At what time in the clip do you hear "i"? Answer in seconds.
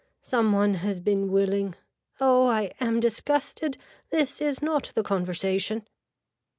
2.47-2.71